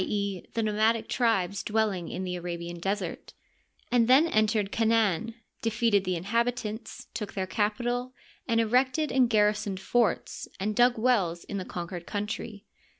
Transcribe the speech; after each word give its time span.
e., 0.03 0.41
the 0.55 0.63
nomadic 0.63 1.07
tribes 1.07 1.61
dwelling 1.61 2.09
in 2.09 2.23
the 2.23 2.35
Arabian 2.35 2.79
Desert— 2.79 3.35
^and 3.93 4.07
then 4.07 4.25
entered 4.25 4.71
Canaan, 4.71 5.35
defeated 5.61 6.05
the 6.05 6.15
inhabitants, 6.15 7.05
took 7.13 7.33
their 7.33 7.45
capital, 7.45 8.15
and 8.47 8.59
erected 8.59 9.11
and 9.11 9.29
gar 9.29 9.51
risoned 9.51 9.77
forts 9.77 10.47
and 10.59 10.75
dug 10.75 10.97
wells 10.97 11.43
in 11.43 11.57
the 11.59 11.65
conauered 11.65 12.07
countiy. 12.07 12.63